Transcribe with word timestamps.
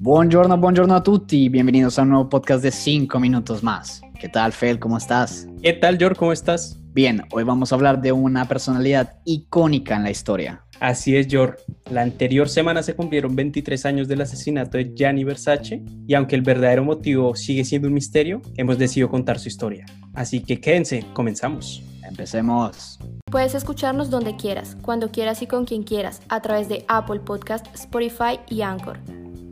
Buongiorno, 0.00 0.56
buongiorno 0.56 0.94
a 0.94 1.02
tutti, 1.02 1.48
bienvenidos 1.48 1.98
a 1.98 2.02
un 2.02 2.10
nuevo 2.10 2.28
podcast 2.28 2.62
de 2.62 2.70
5 2.70 3.18
minutos 3.18 3.64
más. 3.64 4.00
¿Qué 4.20 4.28
tal, 4.28 4.52
Fel? 4.52 4.78
¿Cómo 4.78 4.96
estás? 4.96 5.48
¿Qué 5.60 5.72
tal, 5.72 5.98
George? 5.98 6.16
¿Cómo 6.16 6.32
estás? 6.32 6.78
Bien, 6.92 7.24
hoy 7.32 7.42
vamos 7.42 7.72
a 7.72 7.74
hablar 7.74 8.00
de 8.00 8.12
una 8.12 8.46
personalidad 8.46 9.18
icónica 9.24 9.96
en 9.96 10.04
la 10.04 10.12
historia. 10.12 10.62
Así 10.78 11.16
es, 11.16 11.26
George. 11.26 11.64
La 11.90 12.02
anterior 12.02 12.48
semana 12.48 12.84
se 12.84 12.94
cumplieron 12.94 13.34
23 13.34 13.86
años 13.86 14.06
del 14.06 14.20
asesinato 14.20 14.78
de 14.78 14.94
Gianni 14.94 15.24
Versace 15.24 15.82
y 16.06 16.14
aunque 16.14 16.36
el 16.36 16.42
verdadero 16.42 16.84
motivo 16.84 17.34
sigue 17.34 17.64
siendo 17.64 17.88
un 17.88 17.94
misterio, 17.94 18.40
hemos 18.56 18.78
decidido 18.78 19.08
contar 19.08 19.40
su 19.40 19.48
historia. 19.48 19.84
Así 20.14 20.38
que 20.38 20.60
quédense, 20.60 21.04
comenzamos. 21.12 21.82
Empecemos. 22.08 23.00
Puedes 23.28 23.56
escucharnos 23.56 24.10
donde 24.10 24.36
quieras, 24.36 24.76
cuando 24.80 25.10
quieras 25.10 25.42
y 25.42 25.48
con 25.48 25.64
quien 25.64 25.82
quieras, 25.82 26.22
a 26.28 26.40
través 26.40 26.68
de 26.68 26.84
Apple 26.86 27.18
Podcast, 27.18 27.66
Spotify 27.74 28.38
y 28.48 28.62
Anchor. 28.62 29.00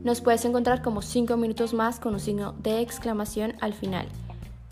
Nos 0.07 0.21
puedes 0.21 0.45
encontrar 0.45 0.81
como 0.81 1.01
5 1.01 1.35
minutos 1.35 1.73
más 1.73 1.99
con 1.99 2.13
un 2.13 2.21
signo 2.21 2.53
de 2.63 2.79
exclamación 2.79 3.55
al 3.59 3.73
final. 3.73 4.07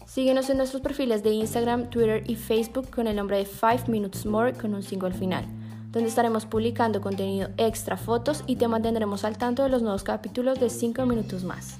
Síguenos 0.05 0.49
en 0.49 0.55
nuestros 0.55 0.81
perfiles 0.81 1.23
de 1.23 1.31
Instagram, 1.31 1.89
Twitter 1.89 2.23
y 2.25 2.37
Facebook 2.37 2.89
con 2.89 3.05
el 3.05 3.17
nombre 3.17 3.39
de 3.39 3.45
5 3.45 3.91
Minutes 3.91 4.25
More 4.25 4.53
con 4.53 4.73
un 4.73 4.81
signo 4.81 5.07
al 5.07 5.13
final, 5.13 5.43
donde 5.91 6.07
estaremos 6.07 6.45
publicando 6.45 7.01
contenido 7.01 7.49
extra, 7.57 7.97
fotos 7.97 8.45
y 8.47 8.55
te 8.55 8.69
mantendremos 8.69 9.25
al 9.25 9.37
tanto 9.37 9.63
de 9.63 9.67
los 9.67 9.81
nuevos 9.81 10.03
capítulos 10.03 10.57
de 10.61 10.69
5 10.69 11.05
minutos 11.05 11.43
más. 11.43 11.79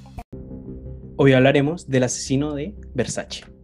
Hoy 1.16 1.31
hablaremos 1.31 1.88
del 1.88 2.03
asesino 2.03 2.55
de 2.55 2.75
Versace. 2.94 3.55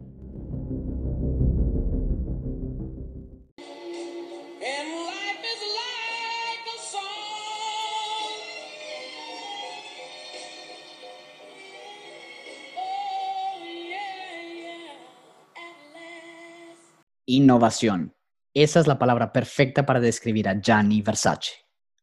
Innovación. 17.34 18.14
Esa 18.54 18.82
es 18.82 18.88
la 18.88 19.00
palabra 19.00 19.32
perfecta 19.32 19.86
para 19.86 20.02
describir 20.02 20.50
a 20.50 20.60
Gianni 20.60 21.02
Versace, 21.02 21.52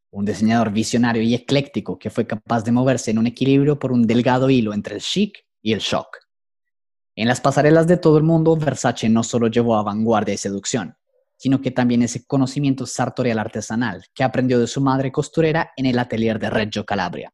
un 0.09 0.25
diseñador 0.25 0.71
visionario 0.71 1.21
y 1.21 1.35
ecléctico 1.35 1.99
que 1.99 2.09
fue 2.09 2.25
capaz 2.25 2.63
de 2.63 2.71
moverse 2.71 3.11
en 3.11 3.19
un 3.19 3.27
equilibrio 3.27 3.77
por 3.77 3.91
un 3.91 4.07
delgado 4.07 4.49
hilo 4.49 4.73
entre 4.73 4.95
el 4.95 5.01
chic 5.01 5.45
y 5.61 5.73
el 5.73 5.81
shock. 5.81 6.17
En 7.15 7.27
las 7.27 7.41
pasarelas 7.41 7.85
de 7.85 7.97
todo 7.97 8.17
el 8.17 8.23
mundo, 8.23 8.55
Versace 8.55 9.07
no 9.07 9.21
solo 9.21 9.49
llevó 9.49 9.75
a 9.75 9.83
vanguardia 9.83 10.33
y 10.33 10.37
seducción, 10.37 10.97
sino 11.37 11.61
que 11.61 11.69
también 11.69 12.01
ese 12.01 12.25
conocimiento 12.25 12.87
sartorial 12.87 13.37
artesanal 13.37 14.05
que 14.15 14.23
aprendió 14.23 14.59
de 14.59 14.65
su 14.65 14.81
madre 14.81 15.11
costurera 15.11 15.73
en 15.77 15.85
el 15.85 15.99
atelier 15.99 16.39
de 16.39 16.49
Reggio 16.49 16.87
Calabria. 16.87 17.31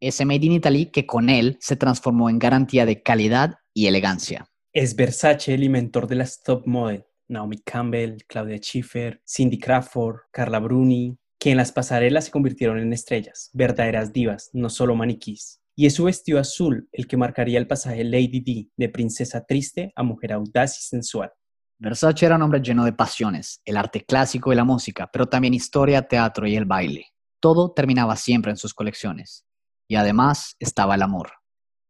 Ese 0.00 0.26
Made 0.26 0.44
in 0.44 0.52
Italy 0.52 0.90
que 0.90 1.06
con 1.06 1.30
él 1.30 1.56
se 1.62 1.76
transformó 1.76 2.28
en 2.28 2.38
garantía 2.38 2.84
de 2.84 3.02
calidad 3.02 3.54
y 3.72 3.86
elegancia. 3.86 4.50
Es 4.70 4.94
Versace 4.94 5.54
el 5.54 5.64
inventor 5.64 6.08
de 6.08 6.16
las 6.16 6.42
top 6.42 6.66
model, 6.66 7.07
Naomi 7.28 7.58
Campbell, 7.58 8.18
Claudia 8.26 8.58
Schiffer, 8.58 9.20
Cindy 9.26 9.58
Crawford, 9.58 10.16
Carla 10.30 10.58
Bruni, 10.58 11.16
que 11.38 11.50
en 11.50 11.56
las 11.56 11.72
pasarelas 11.72 12.26
se 12.26 12.30
convirtieron 12.30 12.78
en 12.78 12.92
estrellas, 12.92 13.50
verdaderas 13.52 14.12
divas, 14.12 14.50
no 14.52 14.68
solo 14.70 14.96
maniquís. 14.96 15.60
Y 15.76 15.86
es 15.86 15.94
su 15.94 16.04
vestido 16.04 16.40
azul 16.40 16.88
el 16.90 17.06
que 17.06 17.16
marcaría 17.16 17.58
el 17.58 17.68
pasaje 17.68 18.02
Lady 18.02 18.40
D 18.40 18.68
de 18.76 18.88
princesa 18.88 19.44
triste 19.44 19.92
a 19.94 20.02
mujer 20.02 20.32
audaz 20.32 20.78
y 20.78 20.82
sensual. 20.82 21.30
Versace 21.78 22.26
era 22.26 22.34
un 22.34 22.42
hombre 22.42 22.60
lleno 22.60 22.84
de 22.84 22.92
pasiones, 22.92 23.60
el 23.64 23.76
arte 23.76 24.04
clásico 24.04 24.52
y 24.52 24.56
la 24.56 24.64
música, 24.64 25.08
pero 25.12 25.26
también 25.26 25.54
historia, 25.54 26.08
teatro 26.08 26.48
y 26.48 26.56
el 26.56 26.64
baile. 26.64 27.06
Todo 27.38 27.72
terminaba 27.72 28.16
siempre 28.16 28.50
en 28.50 28.56
sus 28.56 28.74
colecciones. 28.74 29.44
Y 29.86 29.94
además 29.94 30.56
estaba 30.58 30.96
el 30.96 31.02
amor. 31.02 31.30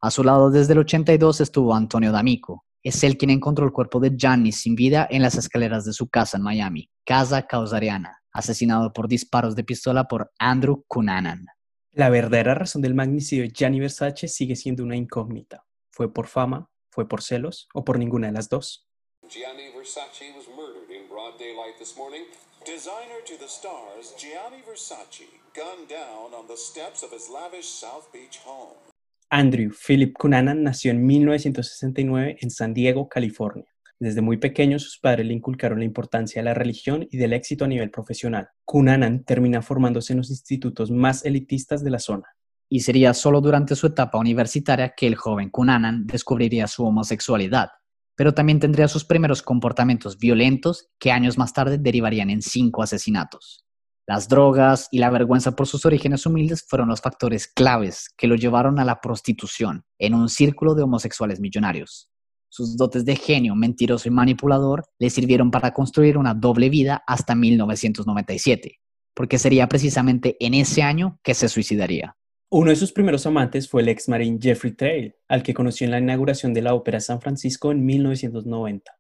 A 0.03 0.11
su 0.11 0.22
lado 0.22 0.50
desde 0.50 0.75
el 0.75 0.81
82 0.81 1.41
estuvo 1.41 1.75
Antonio 1.75 2.12
D'Amico, 2.12 2.66
es 2.89 3.05
él 3.05 3.19
quien 3.19 3.31
encontró 3.31 3.67
el 3.67 3.72
cuerpo 3.72 4.00
de 4.00 4.17
Gianni 4.17 4.50
sin 4.50 4.75
vida 4.75 5.06
en 5.11 5.20
las 5.20 5.34
escaleras 5.34 5.84
de 5.84 5.92
su 5.92 6.08
casa 6.08 6.39
en 6.39 6.42
Miami, 6.42 6.91
Casa 7.04 7.47
Causariana, 7.47 8.22
asesinado 8.32 8.94
por 8.94 9.09
disparos 9.09 9.54
de 9.54 9.62
pistola 9.62 10.04
por 10.04 10.32
Andrew 10.38 10.84
Cunanan. 10.88 11.47
La 11.93 12.09
verdadera 12.09 12.54
razón 12.54 12.81
del 12.81 12.94
magnicidio 12.94 13.44
de 13.44 13.50
Gianni 13.50 13.81
Versace 13.81 14.27
sigue 14.27 14.56
siendo 14.56 14.84
una 14.84 14.97
incógnita. 14.97 15.66
¿Fue 15.91 16.10
por 16.10 16.28
fama, 16.28 16.71
fue 16.91 17.06
por 17.06 17.22
celos 17.22 17.69
o 17.75 17.84
por 17.84 17.98
ninguna 17.98 18.28
de 18.28 18.32
las 18.32 18.48
dos? 18.48 18.88
Gianni 19.28 19.71
Versace 19.77 20.32
was 20.34 20.48
murdered 20.56 20.91
in 20.91 21.06
broad 21.10 21.38
daylight 21.38 21.77
this 21.78 21.94
morning. 21.94 22.25
Designer 22.65 23.21
to 23.27 23.37
the 23.37 23.48
stars, 23.48 24.15
Gianni 24.16 24.62
Versace 24.66 25.28
gunned 25.54 25.88
down 25.88 26.32
on 26.32 26.47
the 26.48 26.56
steps 26.56 27.03
of 27.03 27.12
his 27.12 27.28
lavish 27.28 27.69
South 27.69 28.10
Beach 28.12 28.38
home. 28.38 28.88
Andrew 29.31 29.71
Philip 29.71 30.16
Cunanan 30.16 30.62
nació 30.62 30.91
en 30.91 31.05
1969 31.05 32.39
en 32.41 32.50
San 32.50 32.72
Diego, 32.72 33.09
California. 33.09 33.66
Desde 34.00 34.22
muy 34.22 34.39
pequeño 34.39 34.78
sus 34.78 34.99
padres 34.99 35.27
le 35.27 35.34
inculcaron 35.34 35.81
la 35.81 35.84
importancia 35.84 36.41
de 36.41 36.44
la 36.44 36.55
religión 36.55 37.06
y 37.11 37.19
del 37.19 37.34
éxito 37.34 37.66
a 37.66 37.69
nivel 37.69 37.91
profesional. 37.91 38.49
Cunanan 38.65 39.25
termina 39.25 39.61
formándose 39.61 40.15
en 40.15 40.19
los 40.19 40.31
institutos 40.31 40.91
más 40.91 41.27
elitistas 41.27 41.84
de 41.84 41.91
la 41.91 41.99
zona. 41.99 42.25
Y 42.71 42.81
sería 42.81 43.12
solo 43.12 43.41
durante 43.43 43.77
su 43.77 43.89
etapa 43.89 44.19
universitaria 44.19 44.94
que 44.97 45.06
el 45.06 45.16
joven 45.16 45.50
Cunanan 45.50 46.06
descubriría 46.06 46.66
su 46.66 46.84
homosexualidad, 46.84 47.71
pero 48.15 48.33
también 48.33 48.60
tendría 48.60 48.89
sus 48.89 49.05
primeros 49.05 49.43
comportamientos 49.43 50.19
violentos 50.19 50.89
que 50.99 51.12
años 51.12 51.37
más 51.37 51.53
tarde 51.53 51.77
derivarían 51.77 52.31
en 52.31 52.41
cinco 52.41 52.83
asesinatos. 52.83 53.67
Las 54.08 54.26
drogas 54.26 54.88
y 54.91 55.00
la 55.00 55.10
vergüenza 55.10 55.54
por 55.54 55.66
sus 55.66 55.84
orígenes 55.84 56.24
humildes 56.24 56.64
fueron 56.66 56.88
los 56.88 57.02
factores 57.02 57.46
claves 57.46 58.08
que 58.16 58.26
lo 58.26 58.36
llevaron 58.36 58.78
a 58.78 58.84
la 58.86 59.02
prostitución 59.02 59.84
en 59.98 60.14
un 60.14 60.30
círculo 60.30 60.74
de 60.74 60.82
homosexuales 60.82 61.41
millonarios. 61.41 62.10
Sus 62.48 62.78
dotes 62.78 63.04
de 63.04 63.16
genio, 63.16 63.54
mentiroso 63.54 64.08
y 64.08 64.10
manipulador 64.10 64.86
le 64.98 65.10
sirvieron 65.10 65.50
para 65.50 65.74
construir 65.74 66.16
una 66.16 66.32
doble 66.32 66.70
vida 66.70 67.04
hasta 67.06 67.34
1997, 67.34 68.80
porque 69.12 69.36
sería 69.36 69.68
precisamente 69.68 70.38
en 70.41 70.54
ese 70.54 70.80
año 70.80 71.20
que 71.22 71.34
se 71.34 71.50
suicidaría. 71.50 72.16
Uno 72.48 72.70
de 72.70 72.76
sus 72.76 72.92
primeros 72.92 73.26
amantes 73.26 73.68
fue 73.68 73.82
el 73.82 73.91
ex 73.91 74.08
marín 74.08 74.41
Jeffrey 74.41 74.72
Trail, 74.72 75.16
al 75.28 75.42
que 75.42 75.52
conoció 75.52 75.84
en 75.84 75.91
la 75.91 75.98
inauguración 75.98 76.54
de 76.54 76.62
la 76.62 76.72
Ópera 76.72 77.00
San 77.00 77.20
Francisco 77.20 77.72
en 77.72 77.84
1990. 77.84 78.91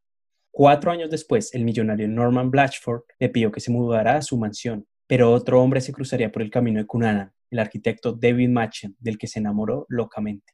Cuatro 0.50 0.90
años 0.90 1.08
después, 1.08 1.54
el 1.54 1.64
millonario 1.64 2.08
Norman 2.08 2.50
Blatchford 2.50 3.04
le 3.18 3.30
pidió 3.30 3.50
que 3.50 3.60
se 3.60 3.72
mudara 3.72 4.16
a 4.16 4.22
su 4.22 4.36
mansión, 4.36 4.86
pero 5.08 5.32
otro 5.32 5.60
hombre 5.62 5.80
se 5.80 5.92
cruzaría 5.92 6.30
por 6.30 6.42
el 6.42 6.50
camino 6.50 6.78
de 6.78 6.86
Cunanan, 6.86 7.32
el 7.50 7.58
arquitecto 7.58 8.12
David 8.12 8.50
Machen, 8.50 8.94
del 9.00 9.16
que 9.16 9.26
se 9.26 9.40
enamoró 9.40 9.86
locamente. 9.88 10.52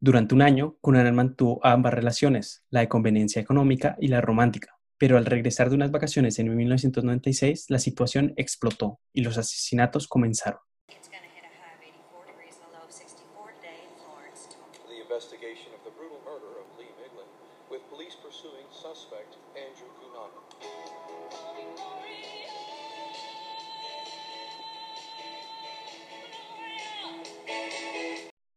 Durante 0.00 0.36
un 0.36 0.42
año, 0.42 0.76
Cunanan 0.80 1.16
mantuvo 1.16 1.58
ambas 1.64 1.92
relaciones, 1.92 2.64
la 2.70 2.80
de 2.80 2.88
conveniencia 2.88 3.42
económica 3.42 3.96
y 3.98 4.06
la 4.06 4.20
romántica, 4.20 4.78
pero 4.98 5.18
al 5.18 5.26
regresar 5.26 5.68
de 5.68 5.74
unas 5.74 5.90
vacaciones 5.90 6.38
en 6.38 6.56
1996, 6.56 7.66
la 7.70 7.80
situación 7.80 8.34
explotó 8.36 9.00
y 9.12 9.22
los 9.22 9.36
asesinatos 9.36 10.06
comenzaron. 10.06 10.60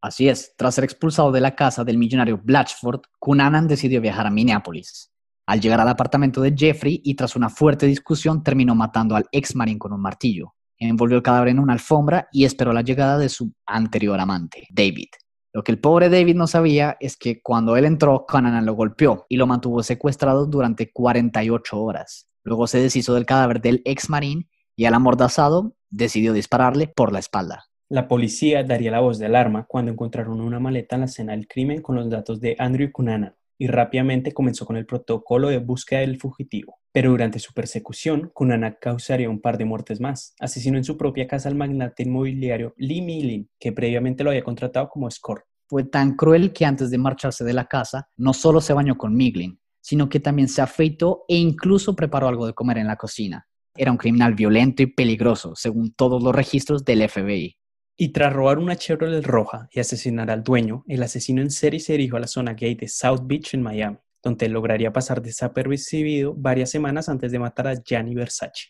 Así 0.02 0.28
es, 0.28 0.56
tras 0.58 0.76
ser 0.76 0.84
expulsado 0.84 1.32
de 1.32 1.42
la 1.42 1.56
casa 1.56 1.84
del 1.84 2.00
millonario 2.00 2.42
Blatchford, 2.44 3.02
Cunanan 3.20 3.68
decidió 3.68 4.02
viajar 4.02 4.26
a 4.26 4.32
Minneapolis. 4.32 5.12
Al 5.46 5.62
llegar 5.62 5.80
al 5.80 5.90
apartamento 5.90 6.42
de 6.42 6.56
Jeffrey 6.58 7.02
y 7.04 7.16
tras 7.16 7.36
una 7.36 7.50
fuerte 7.50 7.86
discusión 7.86 8.42
terminó 8.42 8.74
matando 8.74 9.16
al 9.16 9.26
ex 9.32 9.56
marín 9.56 9.78
con 9.78 9.94
un 9.94 10.02
martillo. 10.02 10.56
Envolvió 10.80 11.18
el 11.18 11.24
cadáver 11.24 11.50
en 11.50 11.60
una 11.60 11.74
alfombra 11.74 12.28
y 12.32 12.46
esperó 12.46 12.74
la 12.74 12.82
llegada 12.82 13.20
de 13.20 13.30
su 13.30 13.54
anterior 13.68 14.20
amante, 14.20 14.66
David. 14.72 15.10
Lo 15.54 15.64
que 15.64 15.72
el 15.72 15.80
pobre 15.80 16.10
David 16.10 16.36
no 16.36 16.48
sabía 16.48 16.98
es 17.00 17.16
que 17.16 17.42
cuando 17.42 17.78
él 17.78 17.86
entró, 17.86 18.26
Cunanan 18.28 18.66
lo 18.66 18.74
golpeó 18.74 19.26
y 19.30 19.38
lo 19.38 19.46
mantuvo 19.46 19.84
secuestrado 19.84 20.48
durante 20.48 20.92
48 20.92 21.80
horas. 21.80 22.28
Luego 22.44 22.66
se 22.66 22.82
deshizo 22.82 23.14
del 23.14 23.28
cadáver 23.28 23.62
del 23.62 23.84
ex 23.86 24.10
marín 24.10 24.50
y 24.76 24.86
al 24.86 24.96
amordazado 24.96 25.76
decidió 25.92 26.34
dispararle 26.34 26.88
por 26.88 27.12
la 27.12 27.20
espalda. 27.20 27.66
La 27.92 28.08
policía 28.08 28.64
daría 28.64 28.90
la 28.90 29.02
voz 29.02 29.20
de 29.20 29.26
alarma 29.26 29.66
cuando 29.68 29.92
encontraron 29.92 30.40
una 30.40 30.62
maleta 30.62 30.96
en 30.96 31.02
la 31.02 31.08
escena 31.08 31.34
del 31.34 31.46
crimen 31.46 31.82
con 31.82 31.98
los 31.98 32.10
datos 32.10 32.40
de 32.40 32.56
Andrew 32.58 32.90
Cunanan 32.90 33.36
y 33.58 33.68
rápidamente 33.68 34.32
comenzó 34.32 34.66
con 34.66 34.78
el 34.78 34.86
protocolo 34.86 35.50
de 35.50 35.58
búsqueda 35.58 36.00
del 36.00 36.18
fugitivo. 36.18 36.80
Pero 36.94 37.10
durante 37.12 37.38
su 37.40 37.52
persecución, 37.52 38.32
Cunanan 38.34 38.78
causaría 38.80 39.30
un 39.30 39.42
par 39.42 39.58
de 39.58 39.66
muertes 39.66 40.00
más. 40.00 40.36
Asesinó 40.40 40.78
en 40.78 40.86
su 40.86 40.96
propia 40.96 41.28
casa 41.28 41.50
al 41.50 41.56
magnate 41.56 42.04
inmobiliario 42.04 42.74
Lee 42.78 43.02
Milling, 43.02 43.50
que 43.60 43.74
previamente 43.74 44.24
lo 44.24 44.30
había 44.30 44.46
contratado 44.46 44.88
como 44.88 45.10
escort. 45.10 45.44
Fue 45.68 45.84
tan 45.84 46.16
cruel 46.16 46.54
que 46.54 46.64
antes 46.64 46.92
de 46.92 46.98
marcharse 46.98 47.44
de 47.44 47.52
la 47.52 47.66
casa, 47.66 48.08
no 48.16 48.32
solo 48.32 48.62
se 48.62 48.72
bañó 48.72 48.98
con 48.98 49.14
Miglin, 49.14 49.60
sino 49.82 50.08
que 50.08 50.22
también 50.22 50.48
se 50.48 50.62
afeitó 50.62 51.26
e 51.28 51.36
incluso 51.36 51.94
preparó 51.94 52.30
algo 52.30 52.48
de 52.48 52.54
comer 52.54 52.78
en 52.78 52.88
la 52.88 52.96
cocina. 52.96 53.50
Era 53.76 53.92
un 53.92 53.98
criminal 53.98 54.34
violento 54.34 54.82
y 54.82 54.86
peligroso, 54.86 55.58
según 55.58 55.92
todos 55.92 56.24
los 56.24 56.34
registros 56.34 56.86
del 56.86 57.10
FBI. 57.10 57.58
Y 57.98 58.10
tras 58.10 58.34
robar 58.34 58.58
una 58.58 58.76
Chevrolet 58.76 59.26
roja 59.26 59.68
y 59.72 59.80
asesinar 59.80 60.32
al 60.32 60.44
dueño, 60.44 60.84
el 60.88 61.04
asesino 61.04 61.42
en 61.42 61.52
serie 61.52 61.80
se 61.80 61.94
dirigió 61.94 62.18
a 62.18 62.22
la 62.22 62.28
zona 62.28 62.54
gay 62.54 62.76
de 62.76 62.88
South 62.88 63.22
Beach 63.24 63.54
en 63.54 63.62
Miami, 63.62 63.98
donde 64.24 64.50
lograría 64.50 64.92
pasar 64.92 65.22
desapercibido 65.22 66.34
varias 66.36 66.70
semanas 66.70 67.10
antes 67.10 67.32
de 67.32 67.40
matar 67.40 67.68
a 67.68 67.76
Gianni 67.76 68.16
Versace. 68.16 68.70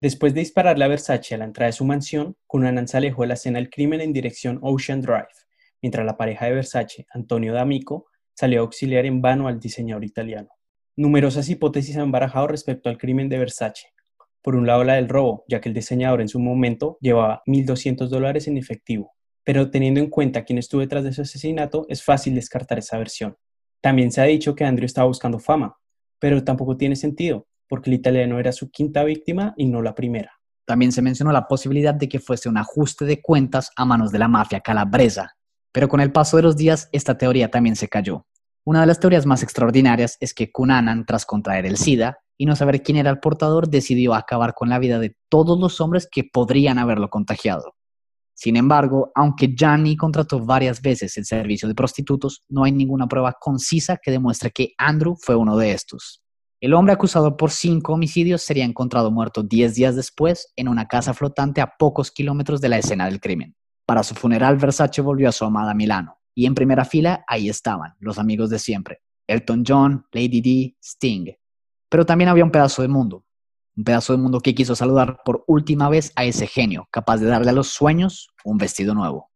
Después 0.00 0.34
de 0.34 0.40
dispararle 0.40 0.84
a 0.84 0.88
Versace 0.88 1.34
a 1.34 1.38
la 1.38 1.46
entrada 1.46 1.68
de 1.68 1.72
su 1.72 1.84
mansión, 1.84 2.36
Cunanan 2.46 2.86
se 2.86 2.98
alejó 2.98 3.22
de 3.22 3.28
la 3.28 3.34
escena 3.34 3.58
del 3.58 3.70
crimen 3.70 4.02
en 4.02 4.12
dirección 4.12 4.58
Ocean 4.60 5.00
Drive, 5.00 5.28
mientras 5.80 6.04
la 6.04 6.18
pareja 6.18 6.44
de 6.44 6.52
Versace, 6.52 7.06
Antonio 7.10 7.54
D'Amico, 7.54 8.06
salió 8.34 8.60
a 8.60 8.64
auxiliar 8.64 9.06
en 9.06 9.22
vano 9.22 9.48
al 9.48 9.58
diseñador 9.58 10.04
italiano. 10.04 10.50
Numerosas 10.96 11.48
hipótesis 11.48 11.96
han 11.96 12.12
barajado 12.12 12.48
respecto 12.48 12.90
al 12.90 12.98
crimen 12.98 13.30
de 13.30 13.38
Versace. 13.38 13.93
Por 14.44 14.56
un 14.56 14.66
lado 14.66 14.84
la 14.84 14.96
del 14.96 15.08
robo, 15.08 15.42
ya 15.48 15.62
que 15.62 15.70
el 15.70 15.74
diseñador 15.74 16.20
en 16.20 16.28
su 16.28 16.38
momento 16.38 16.98
llevaba 17.00 17.42
1.200 17.46 18.08
dólares 18.08 18.46
en 18.46 18.58
efectivo, 18.58 19.14
pero 19.42 19.70
teniendo 19.70 20.00
en 20.00 20.10
cuenta 20.10 20.44
quién 20.44 20.58
estuvo 20.58 20.82
detrás 20.82 21.02
de 21.02 21.14
su 21.14 21.22
asesinato, 21.22 21.86
es 21.88 22.04
fácil 22.04 22.34
descartar 22.34 22.78
esa 22.78 22.98
versión. 22.98 23.38
También 23.80 24.12
se 24.12 24.20
ha 24.20 24.24
dicho 24.24 24.54
que 24.54 24.66
Andrew 24.66 24.84
estaba 24.84 25.06
buscando 25.06 25.38
fama, 25.38 25.78
pero 26.18 26.44
tampoco 26.44 26.76
tiene 26.76 26.94
sentido, 26.94 27.46
porque 27.66 27.88
el 27.88 27.94
italiano 27.94 28.38
era 28.38 28.52
su 28.52 28.70
quinta 28.70 29.02
víctima 29.02 29.54
y 29.56 29.64
no 29.64 29.80
la 29.80 29.94
primera. 29.94 30.32
También 30.66 30.92
se 30.92 31.00
mencionó 31.00 31.32
la 31.32 31.48
posibilidad 31.48 31.94
de 31.94 32.10
que 32.10 32.20
fuese 32.20 32.50
un 32.50 32.58
ajuste 32.58 33.06
de 33.06 33.22
cuentas 33.22 33.70
a 33.76 33.86
manos 33.86 34.12
de 34.12 34.18
la 34.18 34.28
mafia 34.28 34.60
calabresa, 34.60 35.38
pero 35.72 35.88
con 35.88 36.02
el 36.02 36.12
paso 36.12 36.36
de 36.36 36.42
los 36.42 36.54
días 36.54 36.90
esta 36.92 37.16
teoría 37.16 37.50
también 37.50 37.76
se 37.76 37.88
cayó. 37.88 38.26
Una 38.62 38.82
de 38.82 38.86
las 38.88 39.00
teorías 39.00 39.24
más 39.24 39.42
extraordinarias 39.42 40.18
es 40.20 40.34
que 40.34 40.52
Cunanan, 40.52 41.06
tras 41.06 41.24
contraer 41.24 41.64
el 41.64 41.78
SIDA 41.78 42.18
y 42.36 42.46
no 42.46 42.56
saber 42.56 42.82
quién 42.82 42.96
era 42.96 43.10
el 43.10 43.20
portador, 43.20 43.68
decidió 43.68 44.14
acabar 44.14 44.54
con 44.54 44.68
la 44.68 44.78
vida 44.78 44.98
de 44.98 45.16
todos 45.28 45.58
los 45.58 45.80
hombres 45.80 46.08
que 46.10 46.24
podrían 46.24 46.78
haberlo 46.78 47.08
contagiado. 47.08 47.74
Sin 48.34 48.56
embargo, 48.56 49.12
aunque 49.14 49.54
Gianni 49.54 49.96
contrató 49.96 50.44
varias 50.44 50.82
veces 50.82 51.16
el 51.16 51.24
servicio 51.24 51.68
de 51.68 51.74
prostitutos, 51.74 52.42
no 52.48 52.64
hay 52.64 52.72
ninguna 52.72 53.06
prueba 53.06 53.36
concisa 53.40 53.98
que 54.02 54.10
demuestre 54.10 54.50
que 54.50 54.72
Andrew 54.76 55.16
fue 55.16 55.36
uno 55.36 55.56
de 55.56 55.72
estos. 55.72 56.20
El 56.60 56.74
hombre 56.74 56.94
acusado 56.94 57.36
por 57.36 57.50
cinco 57.50 57.92
homicidios 57.92 58.42
sería 58.42 58.64
encontrado 58.64 59.10
muerto 59.10 59.42
diez 59.42 59.74
días 59.74 59.94
después 59.94 60.52
en 60.56 60.68
una 60.68 60.88
casa 60.88 61.14
flotante 61.14 61.60
a 61.60 61.74
pocos 61.78 62.10
kilómetros 62.10 62.60
de 62.60 62.70
la 62.70 62.78
escena 62.78 63.04
del 63.04 63.20
crimen. 63.20 63.54
Para 63.86 64.02
su 64.02 64.14
funeral, 64.14 64.56
Versace 64.56 65.02
volvió 65.02 65.28
a 65.28 65.32
su 65.32 65.44
amada 65.44 65.74
Milano, 65.74 66.18
y 66.34 66.46
en 66.46 66.54
primera 66.54 66.84
fila 66.84 67.24
ahí 67.28 67.48
estaban 67.48 67.92
los 68.00 68.18
amigos 68.18 68.50
de 68.50 68.58
siempre, 68.58 69.00
Elton 69.28 69.62
John, 69.66 70.06
Lady 70.10 70.40
D, 70.40 70.76
Sting. 70.82 71.34
Pero 71.94 72.06
también 72.06 72.28
había 72.28 72.42
un 72.42 72.50
pedazo 72.50 72.82
de 72.82 72.88
mundo, 72.88 73.24
un 73.76 73.84
pedazo 73.84 74.14
de 74.14 74.18
mundo 74.18 74.40
que 74.40 74.52
quiso 74.52 74.74
saludar 74.74 75.20
por 75.24 75.44
última 75.46 75.88
vez 75.88 76.10
a 76.16 76.24
ese 76.24 76.48
genio, 76.48 76.88
capaz 76.90 77.18
de 77.18 77.26
darle 77.26 77.50
a 77.50 77.52
los 77.52 77.68
sueños 77.68 78.30
un 78.42 78.58
vestido 78.58 78.96
nuevo. 78.96 79.30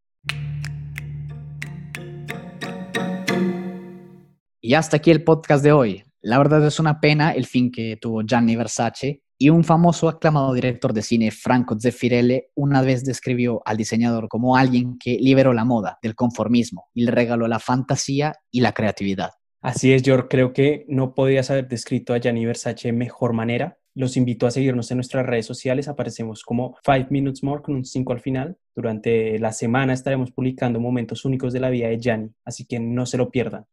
Y 4.60 4.74
hasta 4.74 4.96
aquí 4.96 5.12
el 5.12 5.22
podcast 5.22 5.62
de 5.62 5.70
hoy. 5.70 6.02
La 6.20 6.36
verdad 6.38 6.66
es 6.66 6.80
una 6.80 6.98
pena 6.98 7.30
el 7.30 7.46
fin 7.46 7.70
que 7.70 7.96
tuvo 7.96 8.22
Gianni 8.22 8.56
Versace 8.56 9.22
y 9.38 9.50
un 9.50 9.62
famoso 9.62 10.08
aclamado 10.08 10.52
director 10.52 10.92
de 10.92 11.02
cine, 11.02 11.30
Franco 11.30 11.78
Zeffirelli, 11.80 12.42
una 12.56 12.82
vez 12.82 13.04
describió 13.04 13.62
al 13.66 13.76
diseñador 13.76 14.26
como 14.26 14.56
alguien 14.56 14.98
que 14.98 15.16
liberó 15.20 15.52
la 15.52 15.64
moda 15.64 16.00
del 16.02 16.16
conformismo 16.16 16.88
y 16.92 17.04
le 17.04 17.12
regaló 17.12 17.46
la 17.46 17.60
fantasía 17.60 18.34
y 18.50 18.62
la 18.62 18.72
creatividad. 18.72 19.37
Así 19.60 19.92
es, 19.92 20.02
yo 20.02 20.28
creo 20.28 20.52
que 20.52 20.84
no 20.88 21.14
podías 21.14 21.50
haber 21.50 21.66
descrito 21.66 22.14
a 22.14 22.18
Gianni 22.18 22.46
Versace 22.46 22.88
de 22.88 22.92
mejor 22.92 23.32
manera. 23.32 23.78
Los 23.94 24.16
invito 24.16 24.46
a 24.46 24.52
seguirnos 24.52 24.90
en 24.92 24.98
nuestras 24.98 25.26
redes 25.26 25.46
sociales. 25.46 25.88
Aparecemos 25.88 26.44
como 26.44 26.76
5 26.84 27.08
Minutes 27.10 27.42
More 27.42 27.62
con 27.62 27.74
un 27.74 27.84
5 27.84 28.12
al 28.12 28.20
final. 28.20 28.56
Durante 28.76 29.40
la 29.40 29.50
semana 29.50 29.92
estaremos 29.92 30.30
publicando 30.30 30.78
momentos 30.78 31.24
únicos 31.24 31.52
de 31.52 31.58
la 31.58 31.70
vida 31.70 31.88
de 31.88 31.98
Gianni, 31.98 32.30
así 32.44 32.64
que 32.64 32.78
no 32.78 33.06
se 33.06 33.16
lo 33.16 33.30
pierdan. 33.30 33.66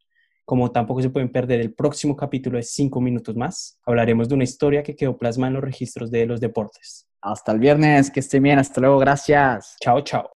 Como 0.44 0.72
tampoco 0.72 1.04
se 1.04 1.12
pueden 1.12 1.32
perder 1.32 1.62
el 1.62 1.76
próximo 1.76 2.16
capítulo 2.16 2.58
de 2.58 2.64
5 2.64 3.00
minutos 3.02 3.36
más. 3.36 3.80
Hablaremos 3.86 4.28
de 4.28 4.36
una 4.36 4.44
historia 4.44 4.82
que 4.82 4.96
quedó 4.96 5.18
plasmada 5.18 5.50
en 5.50 5.54
los 5.56 5.64
registros 5.64 6.10
de 6.10 6.26
los 6.26 6.40
deportes. 6.42 7.08
Hasta 7.22 7.52
el 7.52 7.60
viernes, 7.60 8.10
que 8.10 8.20
estén 8.20 8.42
bien, 8.42 8.58
hasta 8.58 8.82
luego, 8.82 8.98
gracias. 8.98 9.76
Chao, 9.80 10.02
chao. 10.02 10.32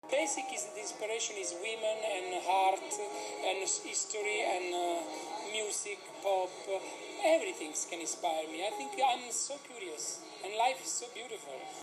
Life 10.68 10.84
is 10.84 10.92
so 10.92 11.06
beautiful. 11.16 11.68